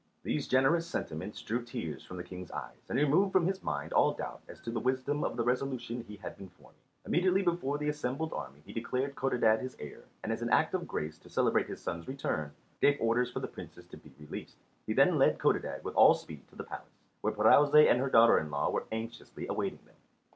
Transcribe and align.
These 0.23 0.47
generous 0.47 0.87
sentiments 0.87 1.43
drew 1.43 1.63
tears 1.63 2.03
from 2.03 2.17
the 2.17 2.23
King's 2.23 2.49
eyes 2.49 2.89
and 2.89 2.97
removed 2.97 3.31
from 3.31 3.45
his 3.45 3.61
mind 3.61 3.93
all 3.93 4.13
doubt 4.13 4.41
as 4.47 4.59
to 4.61 4.71
the 4.71 4.79
wisdom 4.79 5.23
of 5.23 5.37
the 5.37 5.43
resolution 5.43 6.01
he 6.01 6.15
had 6.15 6.35
been 6.39 6.49
forming. 6.49 6.81
Immediately 7.05 7.43
before 7.43 7.77
the 7.77 7.89
assembled 7.89 8.33
army 8.33 8.61
he 8.65 8.73
declared 8.73 9.13
Codadad 9.13 9.59
his 9.61 9.77
heir, 9.79 10.03
and, 10.23 10.33
as 10.33 10.41
an 10.41 10.49
act 10.49 10.73
of 10.73 10.87
grace 10.87 11.19
to 11.19 11.29
celebrate 11.29 11.67
his 11.67 11.83
son's 11.83 12.07
return, 12.07 12.51
gave 12.81 12.97
orders 12.99 13.29
for 13.29 13.41
the 13.41 13.47
Princes 13.47 13.85
to 13.85 13.97
be 13.97 14.11
released. 14.17 14.57
He 14.87 14.93
then 14.93 15.19
led 15.19 15.37
Codadad 15.37 15.83
with 15.83 15.93
all 15.93 16.15
speed 16.15 16.47
to 16.47 16.55
the 16.55 16.63
palace, 16.63 17.03
where 17.21 17.33
Pirouzè 17.33 17.87
and 17.87 17.99
her 17.99 18.09
daughter 18.09 18.39
in 18.39 18.49
law 18.49 18.71
were 18.71 18.87
anxiously 18.91 19.45
awaiting 19.47 19.85
them. 19.85 19.95